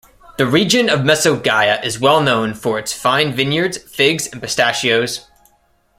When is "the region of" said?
0.39-1.01